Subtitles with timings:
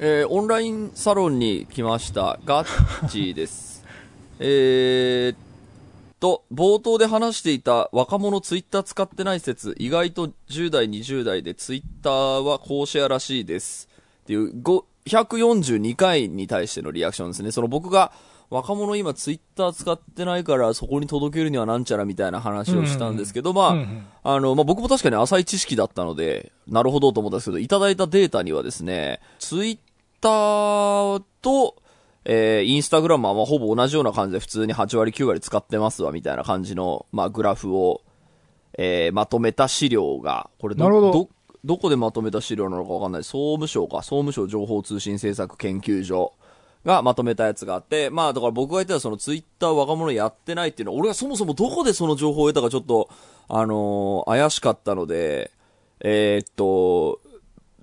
[0.00, 3.84] えーオンラインサロンに来ました、ガッチーです。
[4.40, 5.38] えーっ
[6.18, 13.88] と、冒頭で話していた若者ツイッター使ってない説、意外と10代、20代でツイッターは公シェアらしいです。
[14.24, 17.52] っていう、ご142回に対してのリアクションですね。
[17.52, 18.10] その僕が、
[18.50, 23.84] 若者今ツイッター使ってないからそこに届けるにはなんちゃらみたいな話をしたんですけど、ま
[24.22, 29.78] あ、あの、まあ、僕も確かに浅い知識だったので、なるほどと思ったんですけど、いただいたデータにはですね、ツイッ
[30.24, 31.76] ターと、
[32.24, 38.00] えー、インスタグラムはまあほぼ同じような感じで普通に8割9割使ってますわ、みたいな感じの、まあ、グラフを、
[38.78, 41.28] えー、まとめた資料が、これなるほどど、
[41.64, 43.24] どこでまとめた資料なのかわかんない。
[43.24, 46.32] 総務省か、総務省情報通信政策研究所
[46.86, 53.10] がまとめたやつがあって、まあだから僕が言ったらそのツイッター若者やってないっていうのは、俺がそもそもどこでその情報を得たかちょっと、
[53.48, 55.50] あのー怪しかったので、
[56.00, 57.20] えーっと、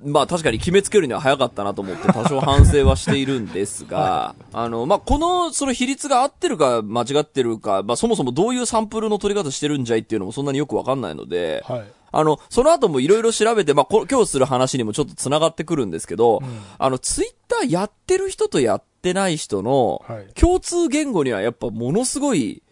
[0.04, 11.84] まあ確かに決めつけるには早かったなと思って多少反省はしているんですが、 あの、まあこの、その比率が合ってるか間違ってるか、まあそもそもどういうサンプルの取り方してるんじゃいっていうのもそんなによくわかんないので、はい。
[12.14, 16.42] あの、その後もいろいろ調べて、まあ、こ今日する話にもちょっと繋がってくるんですけど、
[16.78, 20.28] あの、ツイッターやってる人とやってない人のはい。
[20.34, 22.64] 共通言語にはやっぱものすごい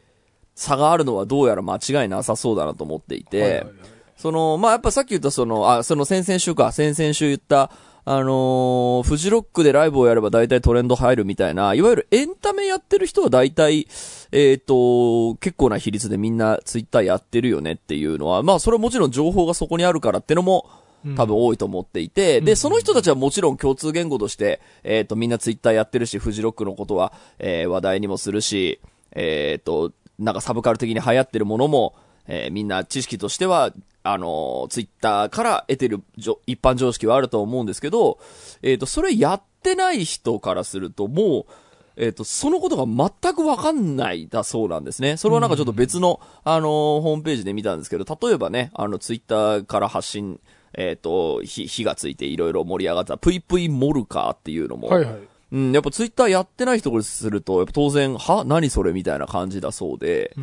[0.55, 3.73] 差があるのはどうやら間違いなさそうだなと思っていて、はいはいはい
[4.19, 7.71] その、まあ、やっぱさっき言ったその、あ、その先々週か、先々週言った、
[8.03, 13.87] あのーフジロックでライブをやれば大体トレンド入るみたいな、いわゆるエンタメやってる人は大体、
[14.33, 20.69] えっ、と、結構な比率でみんなツイッターやってるよねっていうのは、まあそれはもちろん情報がそこにあるからってのも、
[21.15, 28.81] 多分多いと思っていて、で、その人たちはもちろん共通言語として、えっ、と、みんなツイッターやってるし、フジロックのことは、えー話題にもするし、
[29.13, 31.95] えっ、と、なんかサブカル的に流行ってるものも、
[32.27, 33.71] えーみんな知識としては、
[34.03, 38.19] あのツイッターから得てるじょ一般常識はあると思うんですけど、
[38.61, 41.51] えっ、と、それやってない人からすると、もう、
[41.97, 45.17] えっ、と、そのことが全くわかんないだそうなんですね。
[45.17, 50.39] それはなんかちょっと別の、あのホームページで見たんですけど、例えばね、あの、ツイッターから発信、
[50.73, 55.19] えっ、と、火、火がついていろいろ盛り上がった、ぷいぷいモルカーっていうのも、はいはい。
[55.51, 60.33] うん、やっぱツイッターやってない人からすると、やっぱ当然、は何それみたいな感じだそうで、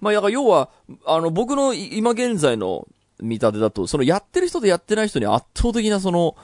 [0.00, 0.70] まあ、だから要は、
[1.04, 2.86] あの、僕のい今現在の
[3.22, 6.36] 見立てだと、そのやってる人とやってない人に圧倒的なその、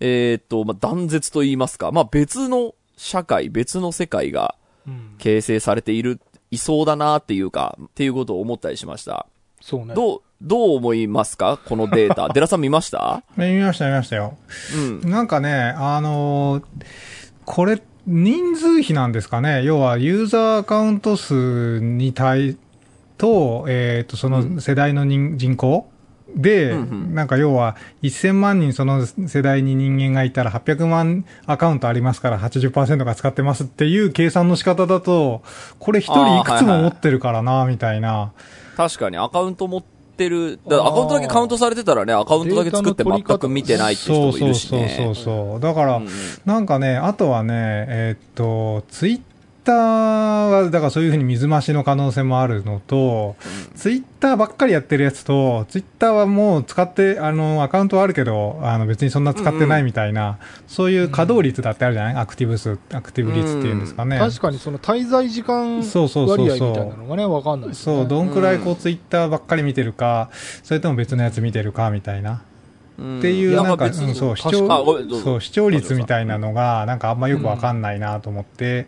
[0.00, 4.54] えーっと、まあ、断絶と言いますか、まあ、別の社会、別の世界が
[4.86, 5.14] うん。
[5.18, 9.26] 形成されている、いそうだなっていうか、っていうことを思ったりしました。
[9.60, 9.94] そうね。
[9.94, 12.28] どう、どう思いますかこのデータ？
[12.34, 13.22] デラさん見ました？
[13.36, 14.36] 見ました、見ましたよ。
[15.02, 15.08] うん。
[15.08, 16.64] なんかね、あのー
[17.44, 19.62] これ、人数比なんですかね。
[19.64, 22.56] 要は、ユーザーアカウント数に対
[23.18, 25.88] と、えっ、と、その世代の人,、人口
[26.34, 26.74] で、
[27.12, 35.42] なんか要は、1000万人その世代に人間がいたら800万アカウントありますから80%が使ってますっていう計算の仕方だと、
[35.78, 38.32] これ一人いくつも持ってるからな、みたいな。
[38.76, 39.82] 確かにアカウント持っ
[40.16, 44.94] てる、アカウントだけカウントされてたらね、アカウントだけ作って全く見てないって人もいるしね。
[44.96, 45.60] そうそうそうそう。
[45.60, 46.10] だから、うんうん
[46.44, 47.54] なんかね、あとはね、
[47.88, 49.20] えーっと、ツイッ
[49.64, 53.36] ターは、だからそういうふうに水増しの可能性もあるのと、
[53.74, 62.16] ツイッターばっかりやってるやつと、ツイッターはもう使って、あの、アカウントはあるけど、あの、別にそんな使ってないみたいな、そういう稼働率だってあるじゃない？
[62.16, 64.18] アクティブ数、アクティブ率っていうんですかね。
[64.18, 67.74] 確かにその滞在時間割合みたいなのがね、わかんないね。
[67.74, 70.30] そう、どんくらいこうツイッターばっかり見てるか、
[70.62, 72.42] それとも別のやつ見てるかみたいな。
[72.98, 74.68] うんっていう、なんか、うんそう、視聴、
[75.22, 78.86] そう、視聴率みたいなのが、なんかあんまよくわかんないなと思って、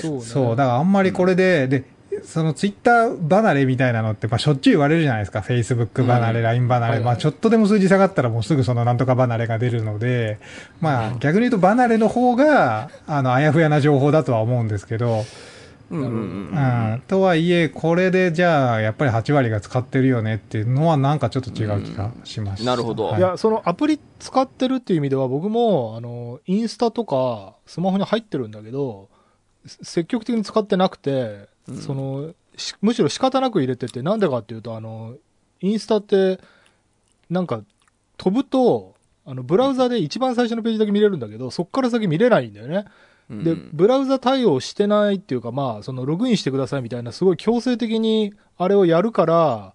[0.00, 0.20] そうね。
[0.20, 1.84] そう、だからあんまりこれで、で、
[2.24, 5.40] そのツイッター離れみたいなのって、まあ、しょっちゅう言われるじゃないですか。
[5.40, 6.82] Facebook 離れ、うん LINE 離れ。
[6.82, 7.04] はいはい。
[7.04, 10.38] まあ、ちょっとでも数字下がったらもうすぐそのなんとか離れが出るので、
[10.80, 15.24] まあ、逆に言うと離れの方が、あの、あやふやな情報だとは思うんですけど、
[15.92, 17.02] うんうんうんうん。
[17.06, 22.70] とはいえ、これでじゃあ、やっぱり8割が使ってるよねっていうのは、なんかちょっと違う気がしました。
[22.70, 29.10] なるほどはいいや、そのアプリ使ってるっていう意味では、僕も、あの、インスタとか、スマホに入ってるんだけど、
[29.66, 31.48] せ積極的に使ってなくて、
[31.80, 35.16] その、しむしろ仕方なく入れてて、なんでかっていうと、あの、
[35.60, 36.40] インスタって、
[37.30, 37.62] なんか、
[38.16, 38.94] 飛ぶと、
[39.24, 42.86] あの、ブラウザで一番最初のページだけ見れるんだけど、そっから先見れないんだよね。
[43.32, 43.44] うん。
[43.44, 49.74] で、ブラウザ対応してないっていうか、まあ、そのログインしてくださいみたいな、すごい強制的にあれをやるから、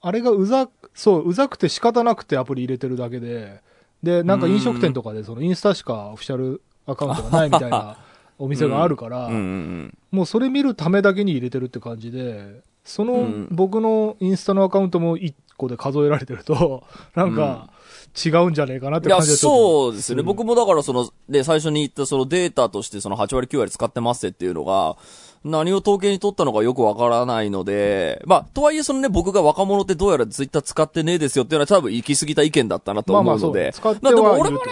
[0.00, 3.60] あれがうざ、そう、うざくて仕方なくてアプリ入れてるだけで、
[4.02, 7.98] で、なんか飲食店とかでそのインスタしかオフィシャルアカウントがないみたいな
[8.38, 13.48] お店があるから、もうそれ見るためだけに入れてるって感じで、その、うん。
[13.50, 17.68] 僕のインスタのアカウントも1個で数えられてると、 なんか、
[18.16, 20.22] 違うんじゃねえかなっていや、感じでそうですね。
[20.22, 20.24] ん。
[20.24, 24.96] 僕もだからその、で、最初に言ったそのデータとしてその8割9割使ってますっていうのが、
[25.44, 33.50] 何を統計に取ったのかよくわからないので、まあ、とはいえそのね、僕が若者ってどうやらツイッター使ってねえですよっていうのは多分行き過ぎた意見だったなとまあまあそう。
[33.50, 34.32] 思うので、使ってはいると。
[34.40, 34.62] 俺もね、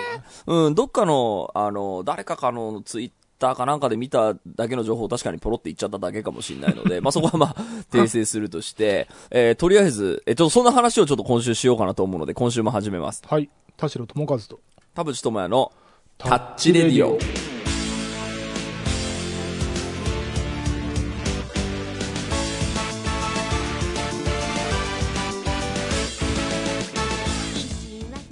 [0.47, 7.57] うん、どっかの、あの、誰かかのツイッターかなんかで見ただけの情報を確かにポロって言っちゃっただけかもしれないので、 まあそこはまあ、
[7.91, 13.23] 訂正するとして、えーとりあえず、えっとそんな話をちょっと今週しようかなと思うので、今週も始めます。
[13.27, 13.49] はい。
[13.77, 14.61] 田代智和と。
[14.95, 15.73] 田淵智也の
[16.19, 17.56] タッチレディオ。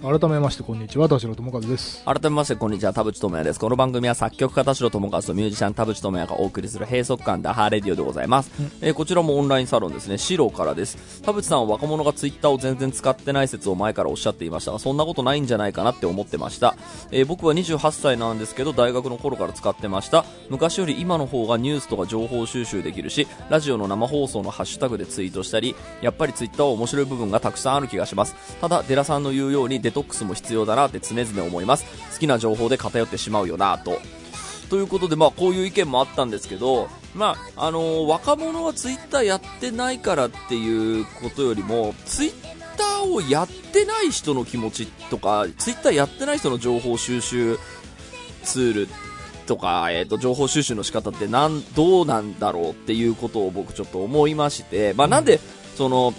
[0.05, 1.09] 改めまして、こんにちは。
[1.09, 2.05] 田代智和です。
[2.05, 3.59] 改めまして、こんにちは、田淵智也です。
[3.59, 8.51] この番組は作曲家田代智和とミュージシャン田淵智也がお送りする閉塞感ダハーレディオでございます。
[8.83, 11.23] えーこちらもオンラインサロンですね、シロからです。
[11.23, 16.77] 田淵さんは若者がツイッターを全然使ってない説を前からおっしゃっていましたが、そんなことないんじゃないかなって思ってました。
[17.11, 20.27] えー僕は28歳なんですけど、大学の頃から使ってました。
[20.51, 28.37] 昔より今の方がニュースとか情報収集できるし、ラジオの生放送のハッシュタグでツイートしたり、やっぱりツイッターは面白い部分がたくさんある気がします。
[28.61, 31.85] ただ、デラさんの言うようにデトックスも必要だなって常々思います。
[32.13, 34.01] 好きな情報で偏ってしまうよなと。
[34.69, 42.33] ということで、まあ、こういう意見もあったんですけど、まあ、あのー若者はツイッターやってないからっていうことよりも、ツイッ
[42.77, 47.59] ターをやってない人の気持ちとか、ツイッターやってない人の情報収集
[48.43, 48.89] ツール
[49.47, 55.41] とか、えっ、と、情報収集の仕方ってなん、どうなんだろうっていうことを僕ちょっと思いまして、まあ、なんで、
[55.77, 56.15] その、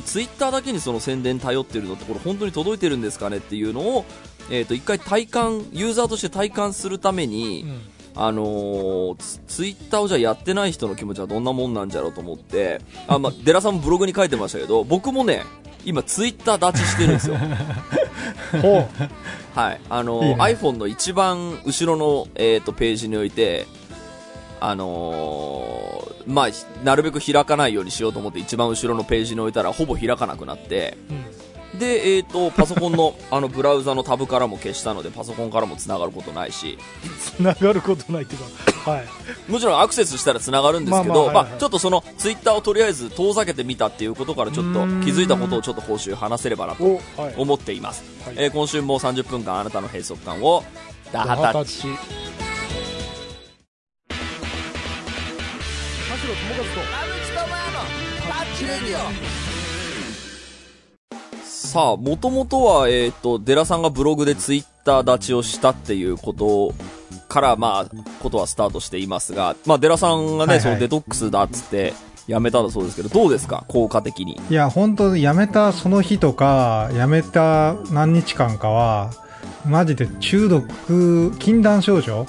[0.00, 4.04] ツイッターだけにその宣伝頼ってるのってこれ本当に届いてるんですかねっていうのを、
[4.50, 7.80] えっ、と、一回体感、ユーザーとして体感するために、うん。
[8.16, 15.44] あのーツツイッターをじゃあやってない人の気持ちはどんなもんなんじゃろうと思って、あ、まあ、デラさんもブログに書いてましたけど、僕もね、
[15.84, 17.36] 今ツイッター立ちしてるんですよ。
[18.60, 18.88] ほ
[19.54, 19.80] はい。
[19.88, 23.66] あのーいいね iPhone の一番後ろの、えっ、と、ページにおいて、
[24.60, 26.48] あのーまあ、
[26.84, 31.14] なるべく開かないようにしようと思って一番後ろのページに置いたらほぼ開かなくなって、う。
[31.14, 31.78] うん。
[31.78, 36.78] で、えっ、と、パソコンの、 あの、ブラウザのタブからも消したので、パソコンからも繋がることないし、
[37.36, 39.06] 繋がることないっていうか、はい。
[39.48, 47.00] もちろんアクセスしたら繋がるんですけど、ちょっとその、ツイッターをとりあえず遠ざけてみたっていうことから、ちょっと気づいたことをちょっと報酬話せればなと。
[47.36, 48.02] 思っています。
[48.24, 50.64] はいえー今週も30分間あなたの閉塞感を、
[51.12, 51.88] ダハタッチ。
[61.44, 66.74] さあ、もともとは、えっ、と、デラさんがブログでツイッター立ちをしたっていうこと
[67.28, 71.94] から、まあ、ことはスタートしていますが、まあ、デラさんがね、はいはいそのデトックスだっつって、
[72.26, 73.64] やめたんだそうですけど、どうですか？
[73.68, 74.40] 効果的に。
[74.50, 79.10] いや、本当辞めたその日とか、辞めた何日間かは、
[79.66, 82.26] マジで中毒、禁断症状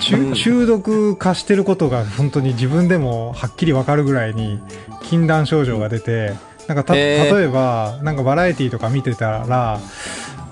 [0.00, 4.60] 中毒化してることが本当に自分でもはっきりわかるぐらいに
[5.02, 6.34] 禁断症状が出て、
[6.66, 9.80] なんか例えば、なんかバラエティとか見てたら、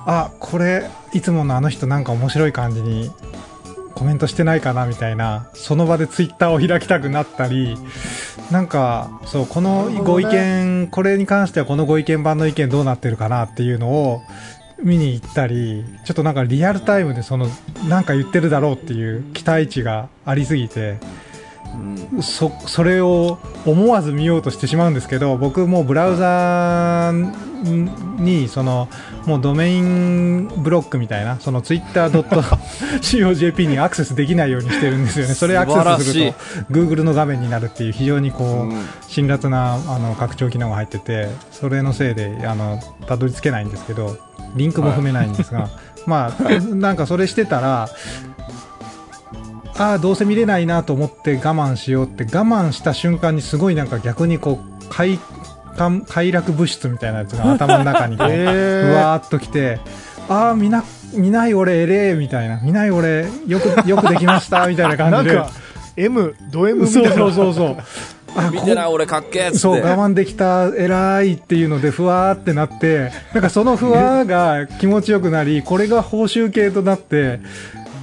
[0.07, 3.11] あ、これ、いつものあの人なんか面白い感じに
[3.95, 7.77] コメントしてないかなみたいな、その場でツイッターを開きたくなったり、
[8.51, 14.23] なんか、そう、このご意見、これに関してはこのご意見版の意見どうなってるかなっていうのを
[14.83, 17.47] 見に行ったり、ちょっとなんかリアルタイムでその、
[17.89, 20.99] なんか言ってるだろうっていう期待値がありすぎて、
[22.13, 22.23] うん。
[22.23, 27.13] そ、それを思わず見ようとしてしまうんですけど、僕もうブラウザ
[27.63, 28.89] に、その、
[29.27, 35.35] もうドメインブロックみたいな、その twitter.cojp にアクセスできないようにしてるんですよね。
[35.35, 36.39] それアクセスすると、
[36.73, 38.83] Google の画面になるっていう非常にこう、うん。
[39.09, 44.17] 辛辣なあの拡張機能が入ってて、それのせいで、あの、たどり着けないんですけど、
[44.57, 45.71] リンクも踏めないんですが、
[46.07, 47.89] まあ、なんかそれしてたら、
[49.79, 55.32] ああ、どうせ見れないなと思って我慢しようって、我慢した瞬間にすごいなんか逆にこう、快感、
[56.09, 59.81] 快楽物質みたいなやつが頭の中にこう、へーうわーっときて、
[60.29, 65.35] ああ、見な、見ない俺えれえみたいな、見ない俺よく、よくできましたみたいな感じで。
[65.37, 65.51] なんか、
[65.97, 67.11] M、ド M みたいな。
[67.11, 67.77] そうそうそうそう。
[68.35, 69.59] あ見てない俺かっけーっつって。
[69.59, 77.41] そう、我慢できた、偉いっていうので、ふわーってなって、なんかそのふわーが気持ちよくなり、これが報酬系となって、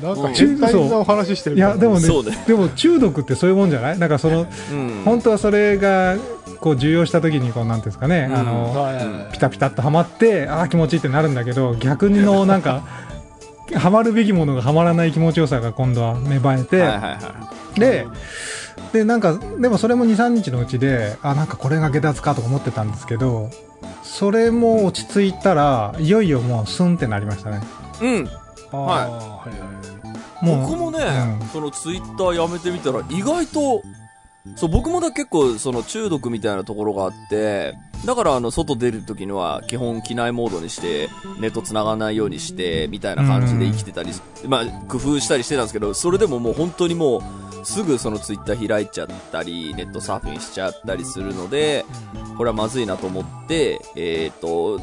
[0.04, 2.08] なんか変態なお話してるいや、でもね、
[2.46, 3.98] でも中毒ってそういうもんじゃない？
[4.00, 5.02] なんかその、うん。
[5.04, 6.16] 本当はそれが、
[6.60, 12.84] こう、重要した時に、こう、なんていうんですかね、うんあの、はいはいはいピタピタっとはまって、ああ、気持ちいいってなるんだけど、逆にの、なんか、
[13.76, 18.08] ハマるべきものがハマらない気持ちよさが今度は芽生えて、はいはいはで、
[18.94, 23.50] で、なんか、でもそれも2、3日のうちで、あ、なんかこれが下脱かとか思ってたんですけど、
[24.04, 27.62] それも落ち着いたら、いよいよもうスンってなりましたね。
[28.02, 28.06] い。
[28.06, 28.26] うん。
[28.26, 28.36] はい
[28.72, 29.44] は
[30.42, 30.46] い。
[30.46, 31.00] もう僕もね、
[31.42, 33.82] うんそのツイッターやめてみたら意外と、
[34.56, 44.12] そう、僕もだ結構その中毒みたいなところがあって、だからあの、外出る時には基本機内モードにして、ネット繋がないようにして、みたいな感じで生きてたり、
[44.48, 47.22] まあ、工夫したりしてたんですけど、それでももう本当にもう、
[47.64, 51.86] すぐそのツイッター開いちゃったり、ネットサーフィンしちゃったりするので、
[52.38, 54.80] これはまずいなと思って、えっ、と、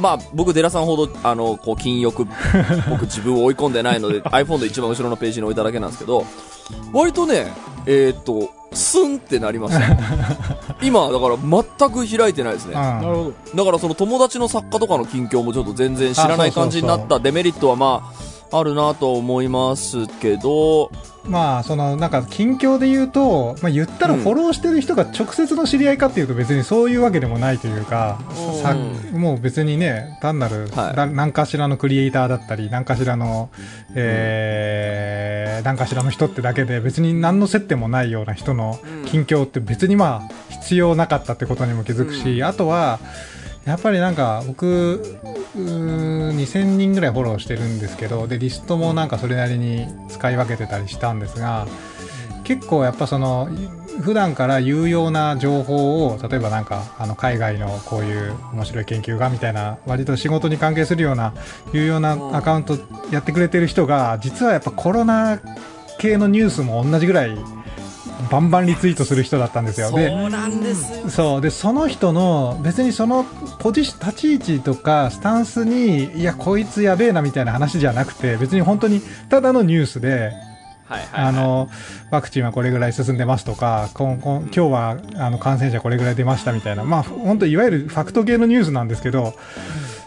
[0.00, 2.26] まあ、僕、デラさんほど、あの、こう、禁欲、
[2.88, 6.24] 僕自分を追い込んでないので、iPhone の一番後ろのページに置いただけなんですけど、
[6.92, 7.52] 割とね、
[7.86, 9.96] えっ、と、スンってなりました。
[10.82, 12.74] 今、だから全く開いてないですね。
[12.74, 13.32] うんなるほど。
[13.54, 20.90] だからその友達の作家とかの近況もちょっと全然知らない感じになったデメリットはまあ、あるなと思いますけど、
[21.28, 28.62] まあ、その、なんか、近況で言うと、まあ、言ったらうんフォローしてる人が直接の知り合いかっていうと別にそういうわけでもないというか、うん。
[28.62, 28.74] さ
[29.12, 30.96] もう別にね、単なる、はい。
[30.96, 33.50] だ何かしらのクリエイターだったり、何かしらの、
[33.94, 39.04] えー、何かしらの人ってだけで別に何の接点もないような人のうん。
[39.06, 43.00] 近況って別にまあ、必要なかったってことにも気づくし、あとは、
[43.66, 45.02] やっぱりなんか僕、
[45.56, 51.66] うー2000人ぐらいフォローしてるんですけど、で、リストもなんかそれなりに使い分けてたりしたんですが、
[52.44, 53.48] 結構やっぱその、
[54.00, 61.34] 普段から有用な情報を、例えばなんか、あの、海外のこういう面白い研究がみたいな、割と仕事に関係するような、
[61.72, 62.78] 有用なアカウント
[63.10, 65.40] やってくれてる人が、実はやっぱコロナ
[65.98, 67.36] 系のニュースも同じぐらい、
[68.30, 69.90] バンバンリツイートする人だったんですよ。
[69.92, 71.08] で、そうなんですよ。
[71.08, 71.40] そう。
[71.40, 73.24] で、その人の、別にその
[73.58, 80.32] ポジ立ち位置とか、スタンスに、いや、こいつやべえなみたいな話じゃなくて、別に本当に、ただのニュースで、
[80.88, 81.24] はいはい、はい。
[81.28, 81.68] あの、
[82.10, 89.34] ワクチンはこれぐらい進んでますとか、こんこん今日は、あの、感染者これぐらい出ましたみたいな、まあ、本当いわゆるファクト系のニュースなんですけど、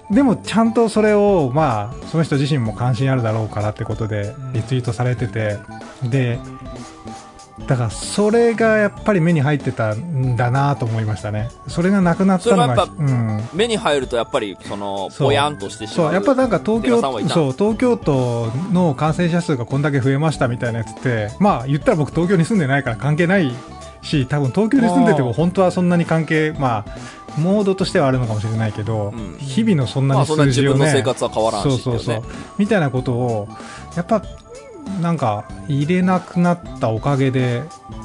[0.09, 5.57] でも、ちゃんとそれを、まあ、その人自身も関心あるだろうからってことで、リツイートされてて、
[6.03, 6.39] で、
[7.69, 11.49] だから、それがやっぱり目に入ってたんだなと思いましたね。
[11.67, 13.47] それがなくなったのが、うん。
[13.53, 16.07] 目に入るとやっぱり、その、ぼやんとしてしまう。
[16.07, 23.53] そう、やっぱなんか東京そう、東京都の感染者数がこんだけ増えましたみたいなやつって、まあ言ったら僕東京に住んでないから関係ない
[24.01, 26.97] し、多分東京に住んでても本当はそんなに関係、まあ、
[27.37, 32.23] モードとしてはあるのかもしれないけど、うん日々のそんなにまあそんな数字をね、自分の生活は変わらんしそうそうそう。
[32.57, 33.47] みたいなことを、
[33.95, 34.23] やっぱ、
[35.01, 37.63] なんか、入れなくなったおかげで、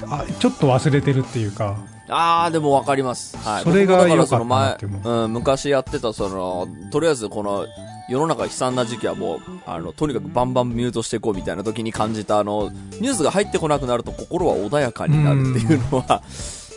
[0.08, 1.76] あ、ちょっと忘れてるっていうか、
[2.08, 3.36] ああ、でもわかります。
[3.38, 3.64] はい。
[3.64, 7.66] それが良かったうん、昔やってた、その、とりあえずこの、
[8.08, 16.22] 世の中悲惨な時期はもう、あの、とにかくバンバンミュートしていこうみたいな時に感じた、あの、ニュースが入ってこなくなると心は穏やかになるっていうのは、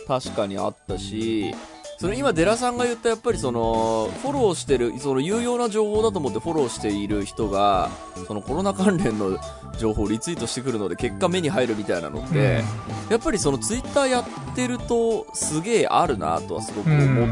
[0.06, 1.54] 確かにあったし、
[1.98, 7.90] その今、デラさんが言ったやっぱりその、フォローしてる、その有用な情報だと思ってフォローしている人が、
[8.28, 9.36] そのコロナ関連の
[9.78, 12.62] 情報をリツイートしてくるので、結果目に入るみたいなのって、
[13.10, 17.28] やっぱりそのツイッターやってると、すげえあるなとはすごくうん、思っ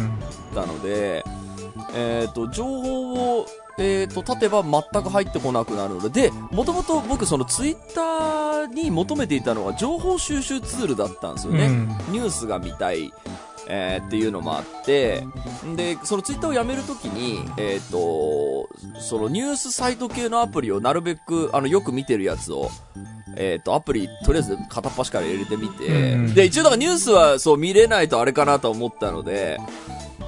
[0.53, 1.25] たので、
[1.95, 3.47] えっ、と、情報を、
[3.79, 11.67] えっ、と、立てば全く入ってこなくなるので、で、もともと僕そのツイッターに求めていたのは情報収集ツールだったんですよね。
[11.67, 13.13] うんニュースが見たい。
[13.69, 15.25] えーっていうのもあって、
[15.77, 18.69] で、そのツイッターをやめるときに、えっ、と、
[19.01, 22.71] そのニュースサイト系のアプリをなるべく、あの、よく見てるやつを、
[23.37, 26.35] えっ、と、アプリ、とりあえず片っ端から入れてみて、うん。
[26.35, 29.59] で、一応だからニュースはそう見れないとあれかなと思ったので、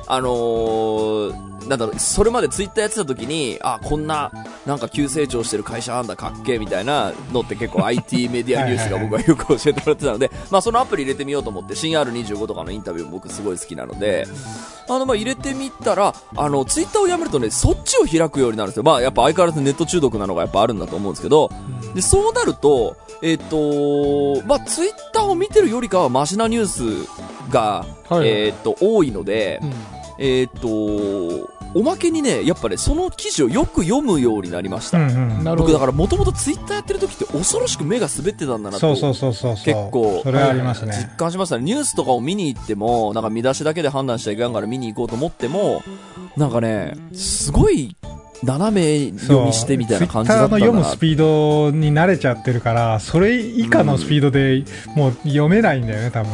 [0.08, 4.32] あのーなんだろう、それまでツイッターやってた時に、あ、こんな、
[4.66, 14.26] なんか急成長してる会社なんだ、かっけえみたいなのって結構 IT メディアニュースが僕はよく教えてもらってたので、 まあそのアプリ入れてみようと思って、新 R25 とかのインタビューも僕すごい好きなので、
[14.88, 18.82] あの、まあ入れてみたら、あの、ツイッターをやめるとね、そっちを開くようになるんですよ。
[18.84, 21.50] まあやっぱ相変わらずネット中毒なのがやっぱあるんだと思うんですけど、
[21.94, 26.66] で、そうなると、えっ、と、まあツイッターを見てるよりかはマシなニュー
[27.04, 34.98] スが、はいはいえっ、と、多いので、うんえっ、と、おまけにね、やっぱね、その記事をよく読むようになりました。
[34.98, 35.56] うんうん。
[35.56, 38.78] 僕だからもともとツイッターやってる時って恐ろしく目が滑ってたんだなと。
[38.78, 39.54] そうそうそうそう。
[39.54, 41.14] 結構それはあります実ね。
[41.16, 41.64] 感しましたね。
[41.64, 45.82] ニュースとかを見に行っても、なんか見出しだけで判断しちゃいかんから見に行こうと思っても、
[46.36, 47.96] なんかね、すごい
[48.42, 56.32] 斜め読みしてみたいな感じだったんだなツイッターの読むスピードに慣れちゃってるから、それ以下のスピードでもう読めないんだよね、多分。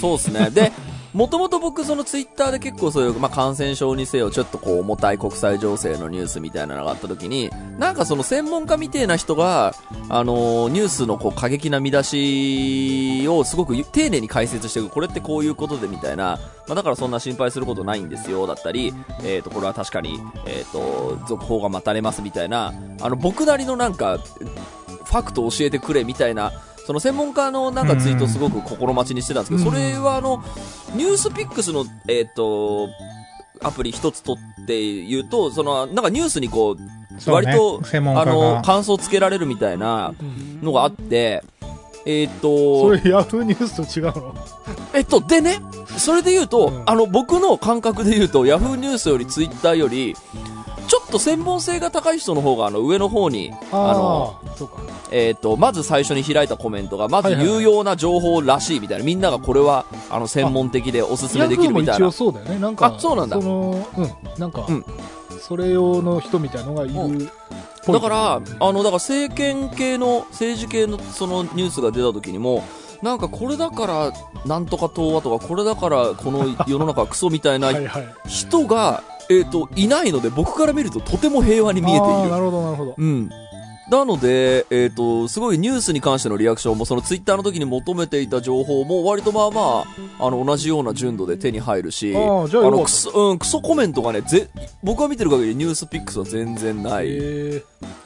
[0.00, 0.50] そうですね。
[0.50, 0.72] で、
[1.14, 9.74] もともと僕そのツイッターで結構そういう、まあ、感染症にせよ、ちょっとこう重たい国際情勢のニュースみたいなのがあった時に、なんかその専門家みてえな人が、
[10.08, 18.92] あのーニュースのこう過激な見出しをすごく丁寧に解説していく、これってこういうことでみたいな、まあ、だからそんな心配することないんですよ、だったり、
[19.22, 26.52] えっ、と、これは確かに、えっ、と、続報が待たれますみたいな、あの、僕なりのなんか、ファクト教えてくれみたいな、
[26.86, 29.72] その専門家のなんかツイートをすごく心待ちにしてたんですけど、うん。
[29.72, 30.42] それはあの、
[30.94, 32.88] ニュースピックスの、えっ、と、
[33.62, 37.46] アプリ一つ取って言うと、その、なんかニュースにこう、そうね。
[37.46, 38.32] 割と、専門家が。
[38.32, 40.12] あの、感想つけられるみたいな
[40.62, 41.42] のがあって、
[42.06, 44.34] えっ、と、それヤフーニュースと違うの？
[44.92, 45.60] えっと、でね、
[45.96, 46.82] それで言うと、うん。
[46.84, 50.14] あの、僕の感覚で言うと、ヤフーニュースよりツイッターより、
[50.86, 54.82] ちょっと専門性が高い人の方が、あの、上の方に、あの、そうか。
[55.10, 62.10] えっ、と、まず最初に開いたコメントが、まず有用な情報らしいみたいな、みんながこれは、あの、専門的でおすすめできるみたいな。
[62.10, 62.58] そうだよね。
[62.58, 64.84] なんか、あそうなんだその、うん、なんか、うん
[65.44, 67.28] それ用の人みたいのがいるっ
[67.84, 68.40] ぽいだから、あ
[68.72, 72.64] の、だから政権系の、政治系のそのニュースが出た時にも、
[73.02, 74.12] なんかこれだから、
[74.46, 77.72] なんとか党はとか、これだから、この世の中はクソみたいな。
[78.26, 82.30] 人が、えっ、と、いないので、僕から見るととても平和に見えている。
[82.30, 82.94] なるほど、なるほど。
[82.96, 83.30] うん。
[83.90, 89.84] なので、えっ、と、すごいニュースに関してのリアクションも、そのツイッターの時に求めていた情報も、割とまあま
[90.18, 94.48] あ、あの、同じような純度で手に入るし、あの、っクソ、うん、クソコメントがね、ぜ、
[94.82, 96.90] 僕が見てる限りニュースピックスは全然た。
[96.90, 97.08] ない。
[97.10, 97.62] え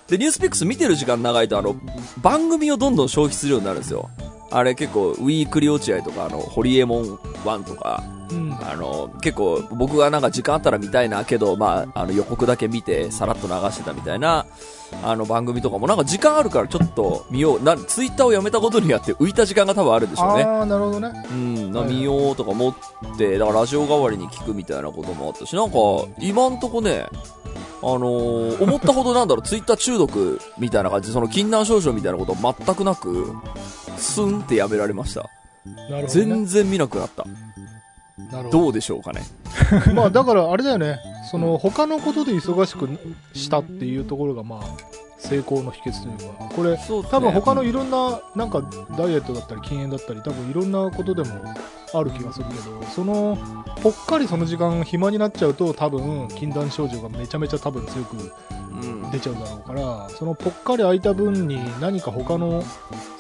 [0.08, 1.76] で、ニュースピックス見てる時間長いと、あの、
[2.22, 4.10] 番組をどんどん消費するようになるんですよ。
[4.50, 8.56] あれ結構、ウィークリー落合とか、あの、ホリエモン1とか、ー、うん。
[8.60, 14.46] あの、結構、僕がなんか時間あったら見たいな、けど、まあ、あの予告だけ見て、さらっと流してたみたいな、
[15.02, 17.62] あの番組とかも、なんか時間あるからちょっと見よう。
[17.62, 20.44] な、ツイッターをやめたことによって浮いた時間が多分あるんでしょうね。
[20.44, 21.12] ああ、なるほどね。
[21.30, 22.74] うん、なはい見ようとか思っ
[23.16, 25.76] て、だからラジオ代わりに聞くみたいなこともあったし、なんか、
[26.20, 27.06] 今んとこね、
[27.80, 33.32] あのー思ったほどなんだろう、 ツイッター中毒みたいな感じで、その禁断症状みたいなことは全くなく、
[33.96, 35.28] スンってやめられました。
[35.66, 36.06] なるほど、ね。
[36.08, 37.24] 全然見なくなった。
[38.30, 38.50] ど。
[38.50, 39.22] どうでしょうかね。
[39.94, 40.98] まあだからあれだよね、
[41.30, 42.88] その他のことで忙しく
[43.34, 44.60] したっていうところがまあ
[45.18, 46.78] 成功の秘訣というか、これね
[47.10, 48.62] 多分他のいろんななんか
[48.96, 51.30] ダイエットだったり禁煙だったり多分いろんなことでも
[51.94, 53.36] ある気がするけど、その
[53.82, 58.16] ぽっかりその時間暇になっちゃうと多分禁断症状がめちゃめちゃ多分強く
[58.82, 59.10] うん。
[59.10, 62.62] 出ちゃうだろうから、そのぽっかり空いた分に何か他の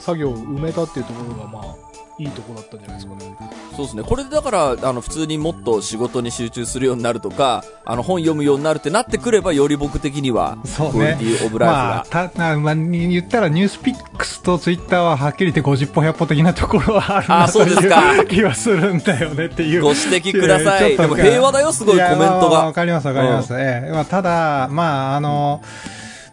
[0.08, 3.36] 作業を埋めたっていうところがまあいいとこだったんじゃないですかね。
[3.76, 4.02] そうですね。
[4.02, 11.82] これでだから、あの、普通にもっと仕事に集中するようになるとか、あの、本読むようになるってなってくれば、より僕的には、そうねクオリティオブライフが。
[11.84, 19.82] まあ、たなまあ、に言ったらニュースピックスとツイッターははっきり言って50歩100歩的なところはあるあなとそうですか気はするんだよねっていう。
[19.82, 20.96] ご指摘ください。
[20.96, 22.72] でも平和だよ、すごいコメントやまあまあわが。
[22.72, 23.54] かりますわかります。
[23.54, 25.60] ええまあ、ただ、まあ、あの、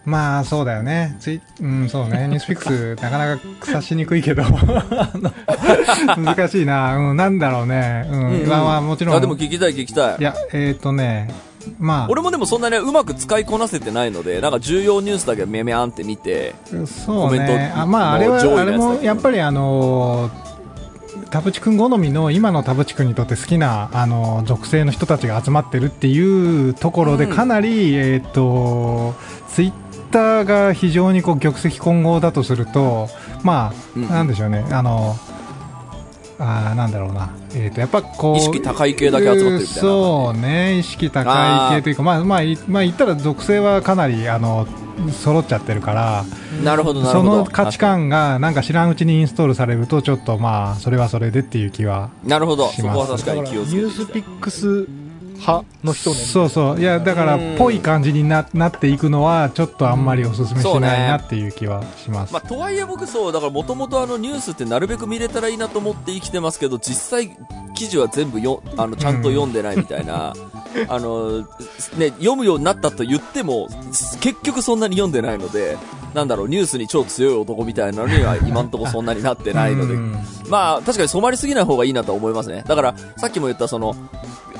[0.05, 1.15] まあ、そうだよね。
[1.19, 2.27] ツイうん、そうね。
[2.27, 4.43] ニュースピックス、なかなか刺しにくいけど、
[6.17, 6.95] 難しいな。
[6.97, 8.07] うん、なんだろうね。
[8.09, 8.19] うん。
[8.19, 9.15] うんうんまあまあ、もちろん。
[9.15, 10.23] あ、でも聞きたい聞きたいい。
[10.23, 11.29] や、えっ、とね、
[11.79, 16.53] まあ、俺もでもそんなにうまく使いこなせてないので、なんか重要ニュースだけメメアンって見て、
[16.85, 17.71] そうコメンね。
[17.73, 20.29] トあまあ、あれは、あれも、やっぱりあの
[21.29, 27.35] 田淵くん好みの今の田淵くんにとって好きなあの属性の人たちが集まってるっていうところでうん。
[27.35, 29.15] かなり、えっ、と
[29.49, 29.73] ツイッ
[30.11, 33.09] ターが非常にこう玉石混合だとすると
[33.43, 34.07] まあ、うん。
[34.07, 34.65] なんでしょうね。
[34.71, 35.15] あの
[36.37, 44.67] あーなんだろうな、えー、とやっぱこう意識高い系だけ集まってるみたいなそうね意識高い系というかまあまあいまあ言ったら属性はかなりあの
[45.11, 46.25] 揃っちゃってるから
[46.63, 47.37] なるほど、なるそほど。
[47.39, 52.69] の価値観がなんか知らんうちにインストールされるとちょっとまあそれはそれでっていう気はなるほど。
[52.69, 53.81] しますそこは確かに気をつけて。
[53.83, 54.87] ュースピックス
[55.35, 56.15] 派の人ね。
[56.17, 56.79] そうそう。
[56.79, 67.37] いやだからうんぽい感じにななっていくのはちょっとあんまりおすすめしないなっていう気はします、まあ、とはいえ僕そう、だからもともとあのニュースってなるべく見れたらいいなと思って生きてますけど、実際
[67.75, 70.33] 記事は全部よ、あの、ちゃんと読んでないみたいな、
[70.87, 71.41] あの、
[71.97, 73.67] ね、読むようになったと言っても、
[74.21, 75.77] 結局そんなに読んでないので、
[76.13, 79.93] なんだろう、ニュースに超強い男みたいなのには今んとこそんなになってないので。
[79.93, 80.17] う、ん。
[80.49, 82.63] まあ、確かに染まりすぎない方がいいなと思いますね。
[82.65, 83.95] だから、さっきも言ったその、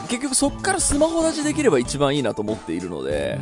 [0.08, 3.39] 結局そっからスマホ立ちできれば一番いいなと思っているので、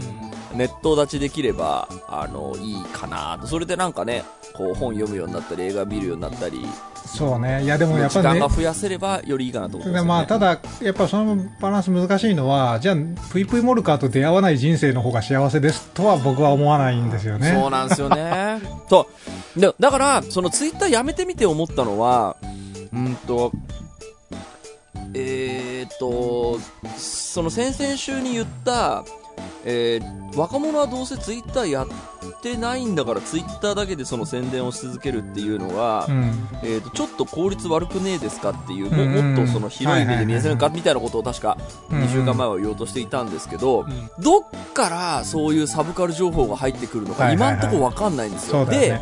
[0.55, 3.47] ネット立ちできれば、あの、いいかなと。
[3.47, 4.23] それでなんかね、
[4.53, 6.65] こう本読むようになったり、映画見るようになったり、
[7.05, 10.01] そうねいやでもやっ時間ぱりねが増やせればよりいいかなと思います、ね。
[10.01, 12.95] でまあ、ただ、やっぱそのバランス難しいのは、じゃあ、
[13.31, 17.51] ぷいぷいモルカーと出会わない人生の方が幸せですとは僕は思わないんですよね。
[17.53, 18.61] そうなんですよね。
[18.89, 19.07] そ
[19.55, 19.59] う。
[19.59, 22.35] でだから、そのツイッターやめてみて思ったのは、
[22.93, 23.51] うんと、
[25.15, 26.59] えーっと、
[26.97, 29.05] その先々週に言った、
[29.65, 36.47] えー若者はどうせツイッターやってないんだからツイッターだけでその宣伝をし続けるっていうのが、うん。
[36.63, 41.57] えー、とちょっと効率悪くねえですかっていう、うんうんももっとその広い目で見えせんかみたいなことを確か
[41.91, 44.43] うん2週間前は言おうとしていたんですけど、うんどっ
[44.73, 48.65] からそういうサブカル情報が入ってくるのか、今んとこわかんないんですよ。
[48.65, 48.99] で、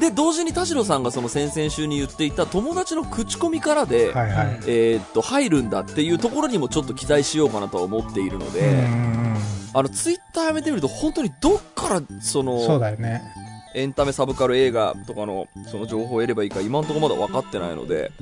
[0.00, 4.16] で、同時に田代さんがその先々週に言っていた友達の口コミからで、うん。
[4.16, 4.60] はいはい。
[4.66, 8.86] えーっと、入るんだっていうところにもちょっと期待しようかなとは思っているので、
[9.74, 13.22] あの、ツイッターやめてみると本当にどっからその、そうだよね。
[13.74, 18.12] エンタメサブカル映画とかのその情報を得ればいいか今のところまだ分かってないので、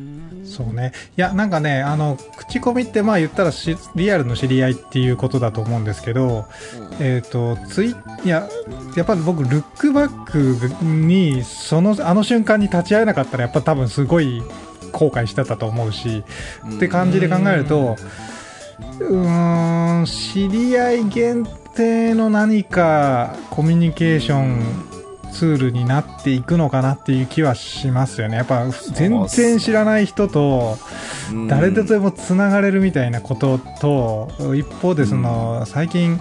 [0.45, 0.93] そうね。
[1.17, 6.47] いや、なんかね、あの、口コミってまあ言ったらしリアルの知り合いっていうことだと思うんですけど、
[7.01, 7.91] えっ、と、ツイ
[8.25, 8.49] いや、
[8.97, 10.25] やっぱり僕、ルックバッ
[10.79, 14.43] クに、その、あの瞬間に立ち会えなかったら、やっぱ多分すごい
[14.93, 16.23] 後悔してたと思うし、
[16.65, 24.91] うんって感じで考えると、うーん、知り合い限定の何かコミュニケーション
[25.33, 28.37] ツールになっていくのかなっていう気はしますよね。
[28.37, 30.77] やっぱ全然知らない人と
[31.31, 36.21] うん誰とでもつながれるみたいなことと、一方でその、最近、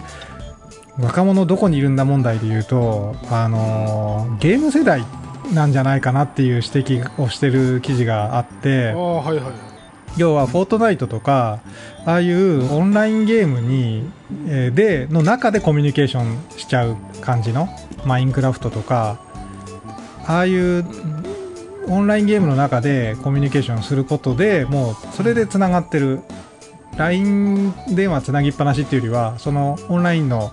[1.00, 5.04] 若者どこにいるんだ問題で言うと、あの、ゲーム世代
[5.54, 9.69] なんじゃないかなっていう指摘をしてる記事があってはいはい。
[10.20, 11.62] 要はフォートナイトとか
[12.06, 14.04] ああいうオンラインゲームに、
[14.48, 17.70] えーでの中でコミュニケーションしちゃう感じの
[18.06, 19.20] マインクラフトとか
[20.28, 20.86] ああいう
[21.88, 26.22] オンラインゲームの中でコミュニケーションすることでもうそれでつながってる
[26.98, 30.52] LINE 電話つなぎっぱなしっていうよりはそのオンラインの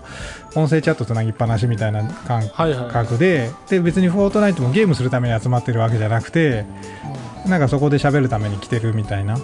[0.55, 2.89] 音声チャットつなぎっぱなしみたいな感はいはい。
[2.89, 6.65] 覚でで別にフォートナイトもゲームするために集まってるわけじゃなくて
[7.47, 9.37] なんかそこで喋るために来てるみたいな。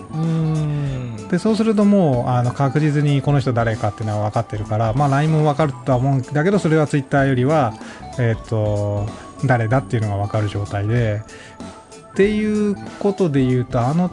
[1.29, 7.73] でそうするともうあの確実にこの人誰かっていうのは分かってるから、まあ、LINE も分かるとは思うんだけどそれは Twitter よりは、
[8.19, 9.07] えっと
[9.45, 11.21] 誰だっていうのが分かる状態で
[12.11, 14.11] っていうことで言うとあの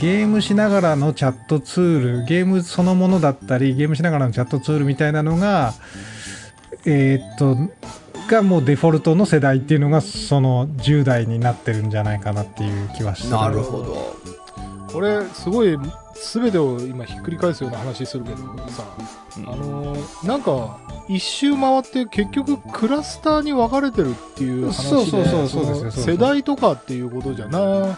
[0.00, 5.74] ゲームしながらのチャットツールゲームそのものだったりゲームしながらのチャットツールみたいなのが
[6.84, 7.56] えっと
[8.28, 13.60] がもうデフォルトの世代っていうのがその10代になってるんじゃないかなっていう気はするなる。
[13.60, 14.16] ほど。
[14.92, 15.78] これ、すごい、
[16.14, 18.36] すべてを今ひっくり返すような話するけど
[18.68, 18.84] さ、
[19.38, 19.48] うん。
[19.48, 25.74] あのーなんか、一周回って結局クラスターに分かれてるっていう話で、そうそうそうそうのですよ。
[25.74, 27.96] そうです世代とかっていうことじゃな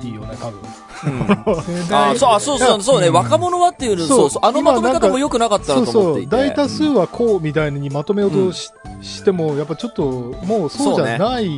[0.00, 0.60] いいよね、多分。
[1.62, 2.10] 世代。
[2.12, 4.18] あそうあそうそうそうね、うん若者はっていうのそう。
[4.18, 6.36] そうそうあのまとめ方も良くなかったなと思っていて。
[6.36, 8.70] そう、大多数はこうみたいにまとめようとし,、
[9.02, 10.04] しても、やっぱちょっと、
[10.46, 11.48] もうそうじゃない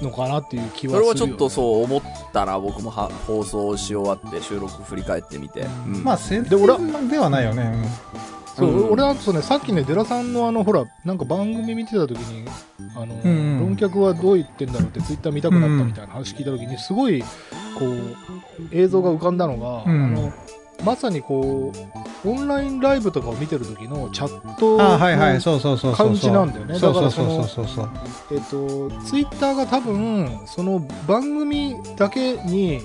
[0.00, 5.42] のかなっていう気はするよ、それはちょっとそう思ったら僕もは放送し終わって収録振り返って。
[5.42, 6.04] みて、うん。
[6.04, 7.84] まあ、世で俺代ではないよね。
[8.56, 12.46] そう、うん俺はそうね、さっきね、デラさんのあの、ほら、なんか番組見てた時に、
[12.94, 13.60] あの、うんうん。
[13.60, 17.22] 論客はどう言ってんだろうってツイッター見たくなったみたいな話聞いた時に、すごい、
[17.78, 18.16] こう、
[18.70, 20.04] 映像が浮かんだのが、うん。
[20.04, 20.32] あの、
[20.84, 21.72] まさにこ
[22.24, 25.96] う、オンラインライブとかを見てる時のチャットの。
[25.96, 27.90] 感じなんだよねそうそうだからそのそうそうそう。
[28.32, 28.40] えっ
[28.90, 32.80] と、ツイッターが多分、その番組だけに、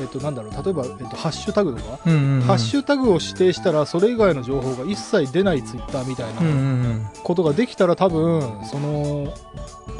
[0.00, 7.06] えっと、なんだろう、例えば、えっと、ハッシュタグとか、うんうんうん、ハッシュタグを指定したら、それ以外の情報が一切出ないツイッターみたいなうんうんうん。
[7.22, 9.32] ことができたら、多分、その、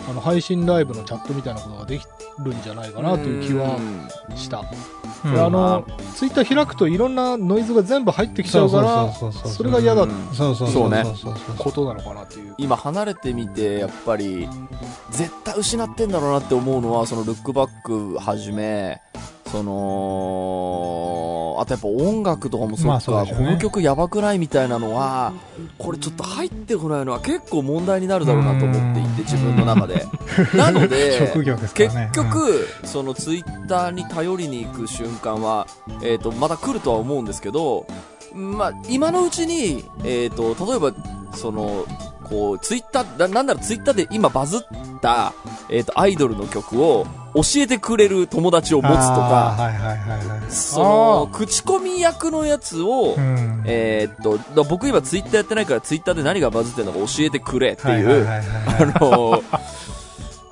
[0.08, 2.04] あの、配信ライブのチャットみたいなことができ
[2.44, 3.76] るんじゃないかなという気は
[4.34, 4.58] した。
[4.60, 4.66] うん
[5.24, 5.84] あの、
[6.14, 12.54] ツイッター開くといろんなノイズが全部入ってきちゃうから、それが嫌だうんそうそうそうねそうそうそうことなのかなっていう。
[12.56, 14.48] 今離れてみてやっぱり
[15.10, 19.00] 絶対失ってんだろうなって思うのはそのルックバックはじめ
[19.50, 25.32] そのあとやっぱ音楽とかもそっか、まあそうねこの曲やばくないみたいなのは
[25.78, 30.06] これちょっと入ってこないのは結構問題になるだろうなと思っていて自分の中で
[30.54, 31.28] なので
[31.88, 32.10] でね。
[32.12, 35.66] 結局、そのツイッターに頼りに行く瞬間は、
[36.02, 37.86] えっ、と、また来るとは思うんですけど、
[38.34, 40.92] まあ、今のうちに、えっ、と、例えば、
[41.34, 41.86] その、
[42.28, 44.60] こう、ツイッター、ななんならツイッターで今バズっ
[45.00, 45.32] た、
[45.70, 50.50] えっ、と、アイドルの曲を教えてくれる友達をうん、持つとか、はいはいはいはい。
[50.50, 53.62] その、口コミ役のやつを、うん。
[53.66, 58.40] えっと、僕今ツイッターやってないからツイッターで何がバズってるのか教えてくれっていう、あ
[59.00, 59.42] の、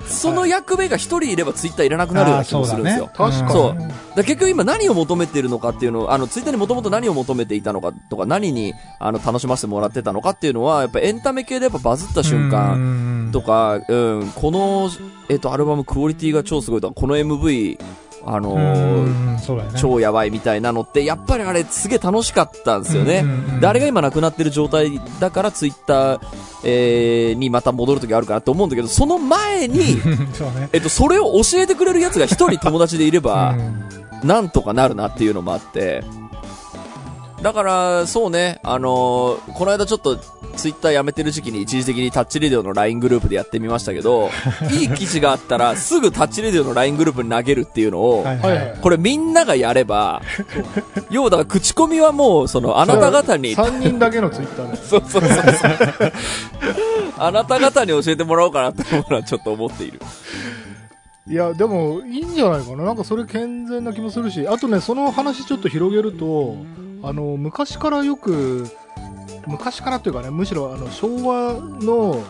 [0.08, 3.10] その役目が一人いればツイッターいらなくなるような気もするんですよ。
[3.14, 3.42] そうだね。
[3.42, 3.60] 確かに。
[3.60, 4.16] そう。
[4.16, 14.90] だ結局今何を求めているのかっていうのを、あの、ツイッターにもともと何を求めていたのかとか、何に、あの、楽しませてもらってたのかっていうのは、やっぱエンタメ系でやっぱバズった瞬間間とか、うん、この、
[15.28, 17.78] えっと、アルバムクオリティが超すごいとか、この MV、
[18.26, 19.78] あのうーね。
[19.78, 23.24] 超やばいみたいなのって、やっぱりあれすげえ楽しかったんですよね。
[23.60, 26.20] で、あれが今なくなってる状態だから、ツイッター、
[26.64, 29.78] えーにまた戻るときあるかなと思うんだけど、その前に、
[30.50, 30.68] ね。
[30.72, 36.02] えっと、それを教えてくれるやつが一人友達でいれば、うんなんとかなるなっていうのもあって、
[37.46, 40.16] だから、そうね、あのーこの間ちょっと、
[40.56, 44.30] ツイッターやめてる時期に一時的にタッチレディオの LINE グループでやってみましたけど、
[44.74, 48.78] いい記事があったら、すぐタッチレディオの LINE グループに投げるっていうのを、はいはいはい。
[48.82, 50.22] これみんながやれば、
[51.08, 54.76] 要はだから口コミはもう、その、あなた方に、3人だけのツイッターで。
[54.82, 56.12] そうそうそうそう。
[57.16, 60.00] あなた方に教えてもらおうかなって思うのはちょっと思っている。
[61.28, 62.82] いや、でも、いいんじゃないかな。
[62.82, 66.56] なんかそれ健全な気もするし、あとね、その話ちょっと広げると、
[67.06, 68.66] あの、昔からよく、
[69.46, 72.22] 昔からっていうかね、むしろあの、昭和の、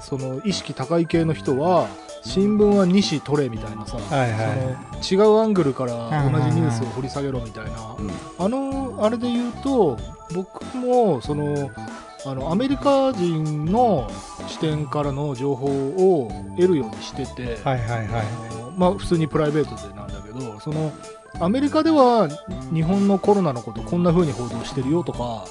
[0.00, 1.86] その、意識高い系の人は、
[2.24, 5.02] 新聞は2紙取れみたいなさ、はいはい。
[5.02, 9.96] その違うアングルから同じニュースを掘り下げろみたいな、うんあの、あれで言うと、
[10.34, 11.70] 僕も、その、
[12.26, 14.10] あの、アメリカ人の
[14.48, 18.26] 視点からの情報を得るようにしてて、はいはいはい。
[18.50, 20.92] あのまあ、普通にプライベートでなんだけど、その、
[21.40, 22.28] アメリカでは
[22.72, 25.44] 日本のコロナのことこんな風に報道してるよとか、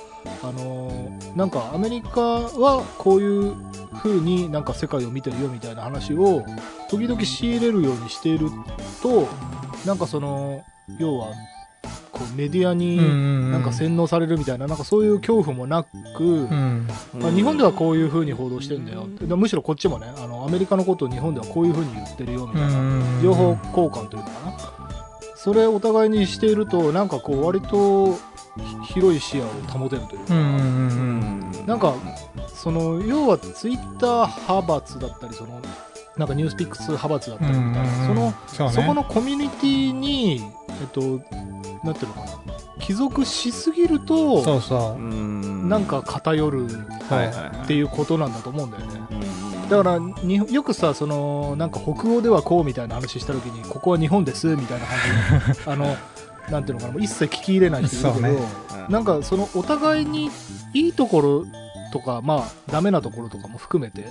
[0.44, 3.56] あのなんかアメリカはこういう
[3.94, 6.46] 風になんか世界を見てるよみたいな話を
[6.90, 8.50] 時々仕入れるようにしている
[9.02, 9.28] と、
[9.86, 10.64] なんかその、
[11.00, 11.28] 要は、
[12.12, 12.98] こうメディアに
[13.52, 16.88] なんか洗脳されるみたいな、なんかそういう恐怖もなく、うん。
[17.14, 24.77] まあ、日本ではこういう風に報道してんだよ、でむしろこっちもねあのアメリカのことを日本ではこういう風に言ってるよみたいな、情報交換というのかな
[25.48, 28.16] それをお互いにしているとなんかこう割と
[28.86, 30.34] ひ広い視野を保てるというか、
[31.66, 31.94] なんか
[32.50, 35.62] その要はツイッター派閥だったりその
[36.18, 38.74] なんかニュースピックス派閥だったりみたいな、そのそうね。
[38.74, 42.28] そこのコミュニティにえっとなんていうのかな。
[42.82, 45.02] 帰属しすぎるとそうそう。
[45.02, 45.02] う。
[45.02, 48.97] んなんか偏るっていうことなんだと思うんだよね。
[49.76, 55.60] うんだからによくさそのなんか北欧ではこうみたいな話した時にここは日本ですみたいな感じ。
[55.66, 55.96] で あの
[56.50, 58.88] なんていうのかな一切聞き入れない人いるけど、そうね。
[58.90, 60.30] なんかそのお互いに
[60.74, 61.46] いいところ
[61.92, 64.06] とかまあダメなところとかも含めて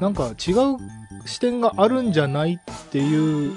[0.00, 0.76] なんか違う
[1.24, 3.52] 視点があるんじゃないっていう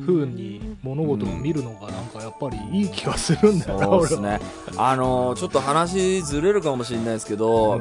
[0.00, 4.20] 風に物事を見るのがなんかやっぱりいい気がするんだよな、そうです。
[4.20, 4.40] ね。
[4.76, 7.76] あのーちょっと話ずれるかもしれないですけど、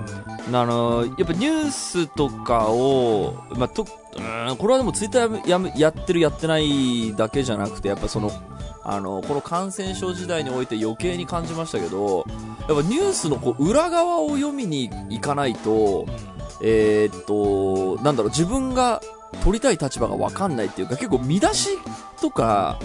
[0.48, 3.86] うんあのーやっぱニュースとかを、まあ、と、
[4.16, 8.32] うんこれはでもツイッターやめやってるやってないだけじゃなくて、やっぱその、
[8.86, 12.26] あのこの感染症時代において余計に感じましたけど、
[12.68, 16.06] やっぱニュースのこう裏側を読みに行かないと、
[16.64, 19.02] えーっと、なんだろう、自分が
[19.44, 21.78] 取りたい立場がわかんないっていうか、結構見出し
[22.22, 22.80] とか、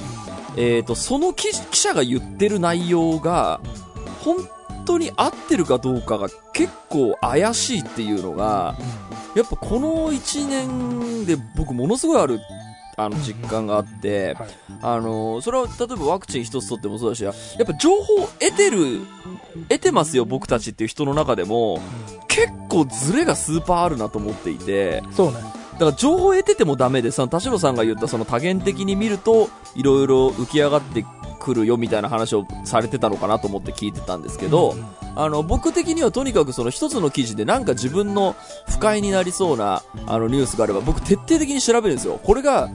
[0.56, 3.60] えーっと、その記者が言ってる内容が、
[4.24, 4.36] 本
[4.84, 8.76] 当に合ってるかどうかが結構怪しいっていうのが、
[9.36, 12.40] やっぱこの1年で僕ものすごいある、
[12.96, 14.36] あの実感があって、
[14.82, 19.02] あの、それは例えばワクチン一つ取ってもそうだし、やっぱ情報を得てる、
[19.68, 21.80] 得てますよ僕たちっていう人の中でも、
[22.38, 25.34] 結構ズレがスーパーあるなと思っていて、そうね。
[25.34, 31.04] だから情報を得ててもダメで、その田代さんが言ったその多元的に見ると、いろいろ浮き上がって
[31.38, 34.74] くるよみたいな話をされてたのかなと思って聞いてたんですけど、
[35.14, 38.34] あの、僕的にはとにかくその一つの記事でなんか自分の
[38.68, 42.20] 不快になりそうな、あのニュースがあれば、僕徹底的に調べるんですよ。
[42.22, 42.68] これが、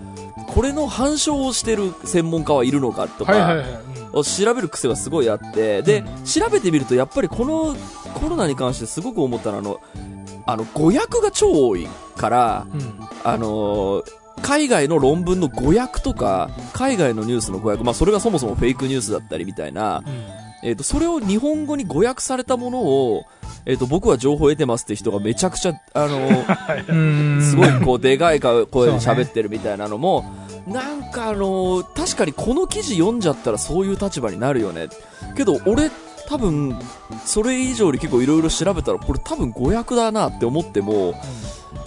[0.48, 3.93] これの反証をしてる専門家はいるのかとか、はいはいはい。
[4.14, 7.76] うんを調べる癖がすごいあって、で、調べてみるとやっぱりこの
[8.14, 9.80] コロナに関してすごく思ったのは、あの、
[10.46, 13.08] あの、誤訳が超多いから、うん。
[13.24, 20.04] あのー海外の論文の誤訳とか、海外のニュースの誤訳、まあそれがそもそもフェイクニュースだったりみたいな、
[20.64, 23.26] えっ、と、それを日本語に誤訳されたものを、
[23.66, 30.26] えっ、と、僕は情報を得てますって人がめちゃくちゃ、あのー すごいこう、でかい声で喋ってるみたいなのも、
[30.68, 34.88] なんかあのー確かにこの記事読んじゃったらそういう立場になるよね。
[35.36, 35.90] けど俺、
[36.28, 36.78] 多分、
[37.26, 41.16] それ以上に結構いろいろ調べたら、これ多分誤訳だなって思っても、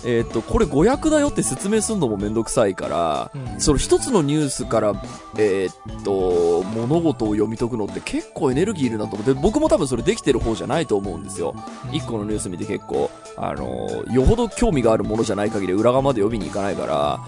[0.04, 3.60] えっ、と、これ誤訳だよって説明するのもめんどくさいから、うん。
[3.60, 5.02] その一つのニュースから、
[5.38, 11.54] えーっと、物事を読み解くのって結構エネルギーいるなと思って、僕も多分それできてる方じゃないと思うんですよ。
[11.92, 17.20] 一個のニュース見て結構、あの、よほど興味があるものじゃない限り裏側まで読みに行かないから、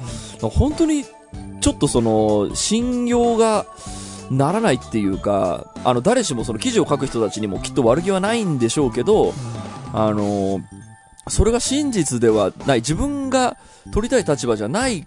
[0.50, 1.04] 本当に、
[1.68, 3.66] ちょっとその、信用が、
[4.30, 9.34] ならないっていうか、あの、誰しもその記事を書く人たちにもきっと悪気はないんでしょうけど、
[9.92, 10.62] あの、
[11.28, 12.78] それが真実ではない。
[12.78, 13.58] 自分が
[13.92, 15.06] 取りたい立場じゃないっ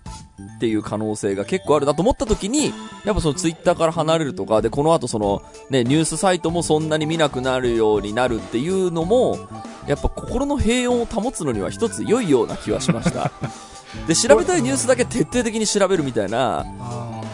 [0.60, 2.74] ていう可能性が結構あるなと思った時に、
[3.06, 9.40] やっぱそのツイッターから離れるとか、で、この後その、ね、ニュースサイトもそんなに見なくなるようになるっていうのも、
[9.88, 13.32] やっぱ心の平穏を保つのには一つ良いような気はしました。
[14.08, 16.66] で、調べたいニュースだけ徹底的に調べるみたいな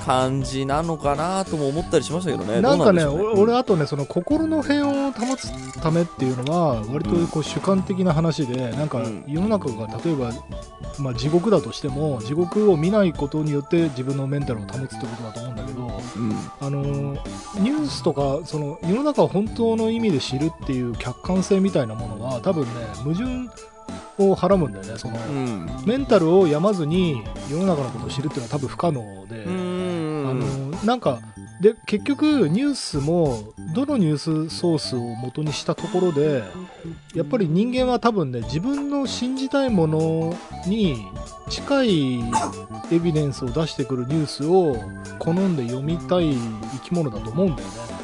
[0.05, 2.61] 感じなのかなとも思ったりしましたけどね。
[2.61, 10.31] なんかね、どうでしょう俺俺あとね、その心の平穏を保つためっていうのは、割とこう主観的な話で、なんかうん世の中が例えば、
[10.99, 16.35] まあ、地獄だとしても、地獄を見ないことによって自分のメンタルを保つってことだと思うんだけど、うん。
[16.59, 16.81] あの
[17.59, 22.69] ニュースとかその世の中を本当の意味で知るっていう客観性みたいなものは多分ね
[23.03, 23.49] 矛盾
[24.17, 25.67] をはらむんだよねその、うん。
[25.85, 30.39] メンタルを病まずに世の中のことを知るっていうのは多分不可能で、うあん。
[30.39, 31.19] のなんか
[31.61, 36.43] で結局ニュースもどのニュースソースを元にしたところで
[37.15, 40.97] やっぱり人間は多分ね自分の信じたいものに
[41.49, 42.19] 近い
[42.91, 44.75] エビデンスを出してくるニュースを
[45.17, 47.96] 好んで読みたい生き物だと思うんだよね。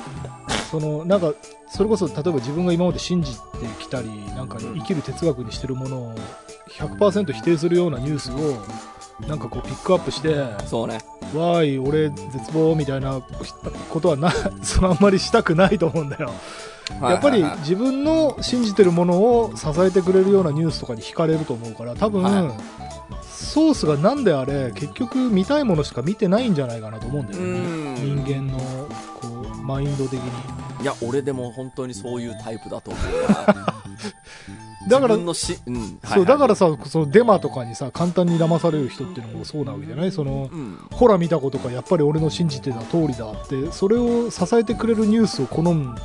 [0.74, 1.36] そのなんか
[1.70, 3.44] それこそ例えば自分が今まで信じて
[3.80, 6.16] きたりなんか生きる哲学にしてるものを
[6.80, 10.98] 100%否定するようなニュースをなんかこうピックアップしてそうね。
[11.36, 13.22] わーい、俺、絶望みたいな
[13.90, 14.32] ことはな、
[14.62, 16.32] そのあんまりしたくないと思うんだよ。
[17.02, 22.54] やっぱり自分の信じてるものを支えてくれるようなニュースとかに惹かれると思うから、多分、は
[23.22, 27.60] ソースが何であれ、結局見たいものしか見てないんじゃないかなと思うんだようね。
[27.60, 28.24] ん。
[28.26, 28.60] 人間の、
[29.64, 30.30] マインド的に。
[30.82, 33.74] いや、俺でも本当にそういうタイプだと思うな。
[34.90, 36.00] だからのし、うん。
[36.04, 40.12] そう、だからさ、さ、そのデマとかにさ、簡単に騙される人っていうのもそうなわけじゃない？
[40.12, 40.78] その、うん。
[40.92, 45.96] ほら見たことかやっぱり俺の信じてた通りだってそれを支えてくれるニュースを好む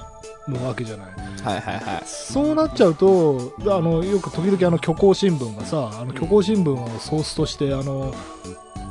[0.64, 1.06] わけじゃない？
[1.42, 2.02] はいはいはい。
[2.06, 8.14] そうなっちゃうとあのよく時々あの虚構新聞がさあの虚構新聞をソースとしてあの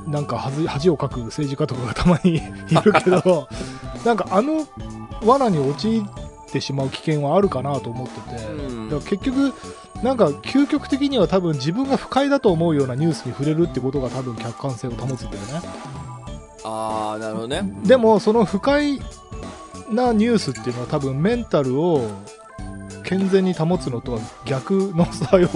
[0.06, 2.41] なんか恥恥をかく政治家とかがたまにい
[2.84, 3.47] るけど
[4.06, 4.68] なんかあの
[5.24, 8.90] 罠に陥ってしまう危険はあるかなと思ってて、うん。
[8.90, 9.54] だから結局
[10.04, 15.62] なんか究極的には多分自分が不快だと思うようなニュースに触れるってことが多分客観性を保つんだよね。
[16.64, 17.64] あー、なるほどね。
[17.84, 19.00] でもその不快
[19.90, 22.10] なニュースっていうのは多分メンタルを
[23.04, 25.48] 健全に保つのとは逆の作用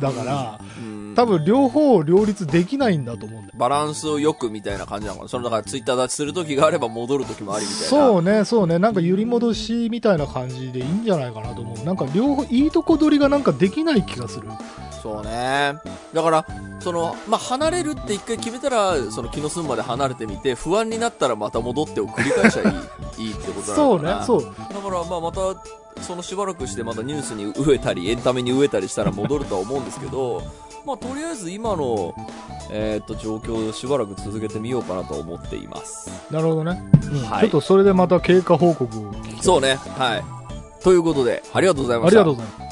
[0.00, 5.28] だからうん多分両方を両立できないんだと思うんだよバランスをよくみたいな感じなのかな。
[5.28, 7.86] そのだからツイッター立ちする時があれば戻る時もありみたいな。
[7.88, 14.48] そうねそうねなんか揺り戻しみたいな感じでいいんじゃないかなと思うなんか両方いいとこ取りがなんかできない気がする
[15.06, 15.74] そうね。
[16.12, 16.46] だから、
[16.80, 22.64] その、まあ、離れるって一回決めたら、その気の済むまで離れてみて、不安になったらまた戻ってを繰り返しゃい
[23.20, 24.18] い、 いいってことなそうのかな。
[24.20, 25.40] ねそうだから、まあ、また、
[26.02, 30.42] そのしばらくしてまたニュースに飢えたり、エンタメに飢えたりしたら戻るとは思うんですけど、
[30.86, 32.14] まあ、とりあえず今の、
[32.70, 36.08] えーっと、状況をしばらく続けてみようかなと思っています。
[36.30, 39.74] なるほどね、うんはいちょっとそれでまた経過報告をそうね。
[39.98, 40.24] はい。
[40.82, 42.22] ということで、ありがとうございまあした。
[42.22, 42.65] りがとうございます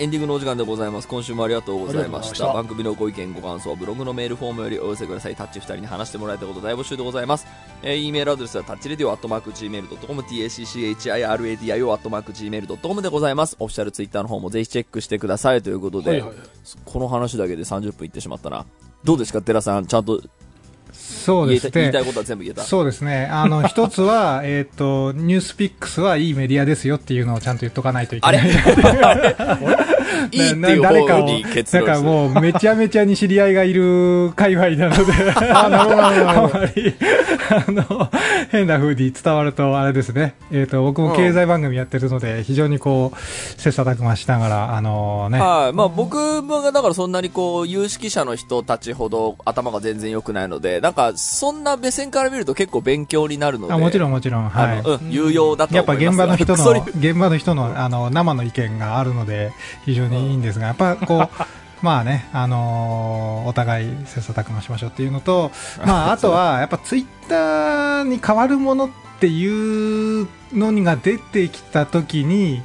[0.00, 1.08] エンディングのお時間でございます。
[1.08, 2.30] 今週もありがとうございまし。
[2.30, 5.36] ありがとうございましたた番組のご意見、ご感想はブログのメールフォームよりお寄せください。
[5.36, 7.46] タッチ2人に話してもらいたいこと大募集でございます。
[7.82, 13.56] えー、E メールアドレスはタッチレディオアットマーク Gmail.com、tacchiradio アットマーク Gmail.com でございます。
[13.58, 16.38] オフィシャルツイッターの方もぜひチェックしてくださいということで、はいはいはい
[16.84, 18.64] この話だけで30分いってしまったな。
[19.04, 19.86] どうですか、寺さん。
[19.86, 20.22] ちゃんと
[20.92, 22.06] そうです言えた言いたいね。
[22.06, 22.62] ことは全部言えた。
[22.62, 23.28] そうですね。
[23.30, 28.42] あの、 一つは、えっと、ニュースピックスはいいメディアですよっていうのをちゃんと言っとかないといけあない。
[28.46, 28.50] れ？
[30.32, 32.00] いいっていう誰かを、なんか。
[32.00, 35.12] もうめちゃめちゃに知り合いがいる界隈なので、
[35.54, 36.94] あなるほどあまり、
[37.50, 38.10] あの、
[38.50, 40.34] 変な風に伝わるとあれですね。
[40.50, 43.16] えっ、と、僕も経済番組やってるので、非常にこう、
[43.60, 45.72] 切磋琢磨しながら、あのね、はい。
[45.72, 53.72] まあ僕もだからそんなにこう、有識者の人たちほど頭が全然良くないので、なんかそんな目線から見ると結構勉強になるので。
[53.72, 54.80] あもちろんもちろん、はい。
[54.80, 59.52] うん、有用だとやっぱ思います現場の人の、 現場の人の、あの、生の意見があるので、
[59.84, 61.44] 非常にいいんですが、やっぱこう、
[61.82, 65.50] まあね、あのーお互い切磋琢磨しましょうっていうのと、
[65.84, 72.62] まあ、あとは、やっぱツイッターに変わるものっていうのが出てきたときに、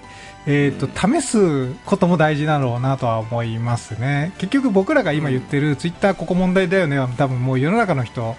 [0.47, 4.33] えっ、と、試すことも大事だろうなとは思いますね。
[4.37, 8.35] 結局僕らが今言ってるツイッターここ問題だよねは多分もう世の中の人、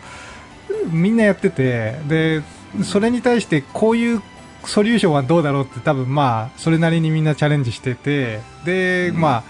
[0.90, 2.42] みんなやってて、で、
[2.84, 4.22] それに対してこういう
[4.64, 9.20] ソリューションはどうだろうって多分まあ、それなりにみんなチャレンジしてて、で、うん。
[9.20, 9.44] まあ、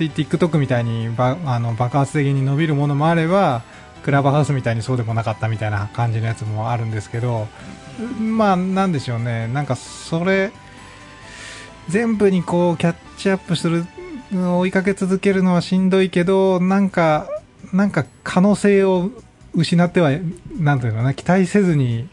[0.00, 3.62] つい TikTok みたいにばあの爆発的に伸びるものもあれば、
[4.02, 7.48] クラブハウスみたいにそうでもなかったみたいな感じのやつもあるんですけど、
[8.18, 10.52] まあ、なんでしょうね、なんかそれ、
[11.88, 13.84] 全部にこうキャッチアップする、
[14.32, 17.28] 追いかけ続けるのはしんどいけど、なんか、
[17.74, 19.10] なんか可能性を
[19.54, 20.12] 失っては、
[20.58, 22.08] なんていうのかな、期待せずに、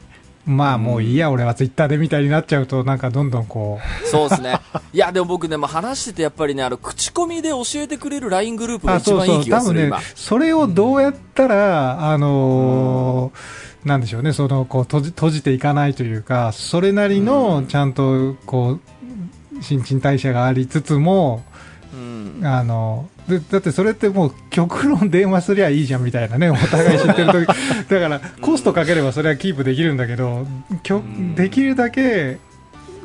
[0.47, 4.59] まあもういいや、俺はツイッターでみたいになっちゃうと、なんかどんどんこそうですね。
[4.93, 21.43] いや、でも僕ね、まあ、話しててやっぱりね、あの、口コミで教えてくれる LINE グループう、が一番いい気がする、多分ね今。、それをどうやったら、あのーなんでしょうね、その、こう閉じ、閉じていかないというか、それなりの、ちゃんと、こう、新陳代謝がありつつも、
[21.93, 22.41] うん。
[22.43, 27.47] あの、でだってそれってもう極論電話すりゃいいじゃんみたいなね、お互い知ってるとき。
[27.89, 30.47] だから、コストかければそれはキープできるんだけど、
[30.81, 32.39] きょんできるだけ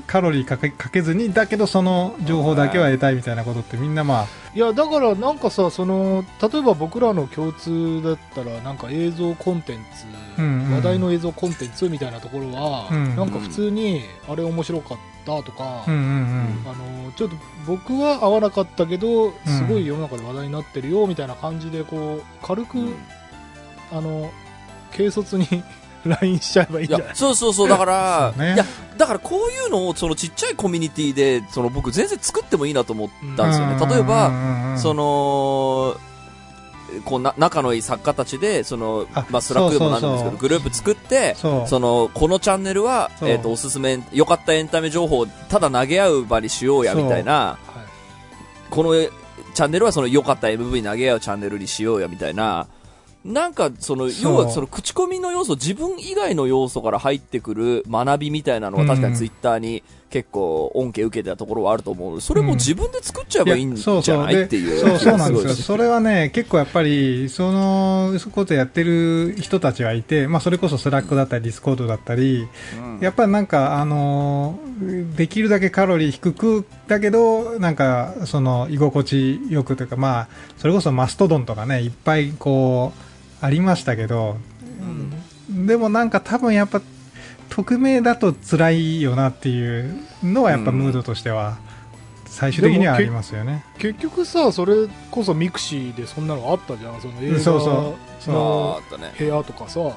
[0.07, 4.59] カロリーかけかけずに、だけどその情報だけは得たいみたいなことってみんなまあ、い。
[4.59, 10.75] やだからなんかさその例えば僕らの共通だったらなんか映像コンテンツ、うんうん。
[10.75, 16.71] 話題の映像コンテンツみたいなところは、うんなんか普通にあれ面白かったとか、うんうんうん。
[16.71, 17.37] あのちょっと
[17.67, 22.95] 僕は合わなかったけどすごい世の中で話題になってるよみたいな感じでこう軽く、
[23.93, 24.31] あの
[24.93, 25.47] 軽率に
[26.05, 28.55] LINE しちゃえばいいんじゃない、そうそうそう、だから、ね。
[28.55, 28.65] いや、
[28.97, 33.87] だからこういうのを、そのちっちゃいコミュニティで、その僕全然作ってもいいなと思ったんですよね。
[33.87, 35.97] 例えば、ばそ、の、
[37.05, 47.59] こうな仲のいい作家たちで、その、あまあ、スラックでもなんですけど、グループ作って、その、このチャンネルは、えっ、と、おすすめ、良かったエンタメ情報をただ投げ合う場にしようや、みたいな、はい。
[48.71, 48.93] この
[49.55, 52.67] チャンネルはその良かった MV 投げ合うチャンネルにしようや、みたいな、
[53.25, 58.89] なんか、その、要は、その、口コミの要素、自分以外の要素から入ってくる学びみたいなのは、うん。
[58.89, 62.11] 確かにツイッターに結構恩恵受けてたところはあると思う。
[62.11, 64.79] ので、それも自分で作っちゃえばいいんじゃないっていう。
[64.79, 65.55] そうそうなんですよ。
[65.55, 72.49] すそれはね、結構やっぱり、その、そういうことやってる人たちはいて、まあそれこそスラックだったりディスコードだったり、
[73.01, 74.73] やっぱりなんか、あのー
[75.16, 83.12] できるだけカロリー低く、だけど、なんか、その、居心地よくというか、まあ、それこそマストドンとかね、いっぱいこう、
[83.43, 84.38] ありましたけど、
[85.51, 86.80] でもなんか多分やっぱ、
[87.51, 91.59] 匿名だと辛いよなっていうのはやっぱムードとしては、
[92.24, 93.64] 最終的にはありますよね。
[93.78, 97.01] 結局さそれこそミクシーでそんなのあったじゃん。
[97.01, 99.12] その映画のーあったね。
[99.18, 99.80] 部屋とかさ。
[99.80, 99.93] うん。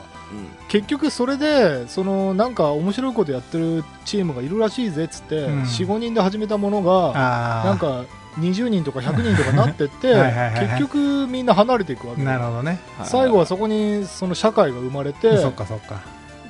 [0.67, 5.61] 結局それでそのなんか面白いことやってるチームがいるらしいぜっつって、うん。
[5.61, 7.63] 45人で始めたものが。
[7.63, 8.03] なんか
[8.39, 10.13] 20人とか100人とかなってって
[10.59, 12.79] 結局みんな離れていくわけなるほどね。
[13.03, 16.01] 最後はそこにその社会が生まれてそっかそっか。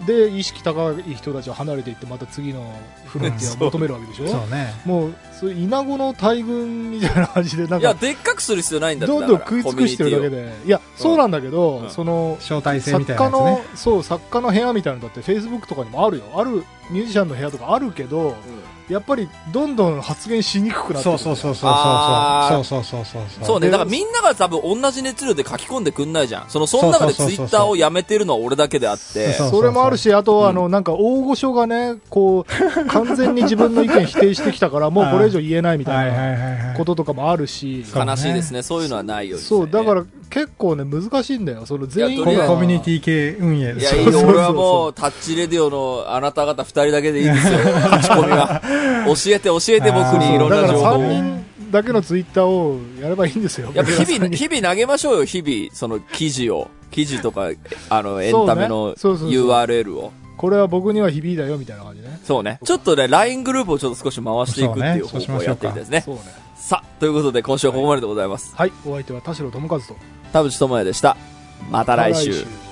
[0.06, 2.62] で意識高い人たちは離れていってまた次の
[3.06, 4.28] フロンティアを求めるわけでしょ？
[4.28, 4.74] そうね。
[4.86, 10.30] もうそういうイナゴの大群みたいな感じでなんいや、かでっかくする必要ないんだどんどん食い尽くしてるだけで。
[10.30, 13.62] でいやそうなんだけど、うんその招待制みた作家の。
[13.74, 18.36] そう作家の部屋みたいなのだってフェイスブックとかにもあるよあるミュージシャンの部屋とかあるけど
[18.90, 21.72] やっぱりどんどん発言しにくくなってそうるそうそうそうそう。
[22.50, 23.60] そうそうそうそうそう。
[23.60, 26.50] ね、でだからみんなが多分同じ熱量で書き込んでくんないじゃん。
[26.50, 29.34] その、その中でツイッターをやめてるのは俺だけであって。
[29.34, 30.48] それもあるし、あと、うん。
[30.48, 36.76] あの、なんか、大御所がね、こう、完全に自分の意見否定してきたから、 もうこれ以上言えないみたいな。
[36.76, 38.62] こととかもあるし、悲しいですね。
[38.62, 40.04] そういうのはないように、そう、だから
[40.36, 41.66] 結構ね、難しいんだよ。
[41.66, 47.60] その全員コミュニティ系運営いや、俺はもう、タッチレディオのあなた方二人だけでいいですよ。
[48.02, 48.62] 口コミは。
[49.06, 51.04] 教えて教えて僕にいろんだから3な情報を。
[51.14, 53.72] 人だけのツイッターをやればいいんですよ。
[53.74, 56.70] やっぱ日々、日々投げましょうよ、日々、その記事を。
[56.92, 57.52] 記事とか、
[57.90, 60.12] あの、エンタメの URL を。
[60.36, 62.20] これは僕には響いたよみたいな感じね。
[62.26, 62.60] そうね。
[62.62, 66.02] ちょっとね、LINE グループをちょっと少し回していくっていうそうね方法をやっていきたいですね。
[66.02, 66.45] そうね。
[66.66, 68.56] さあ、ということで今週はここまででございます。
[68.56, 69.96] はい、お相手は田代智和と。
[70.34, 71.16] 田淵智也でした。
[71.70, 72.65] また来週。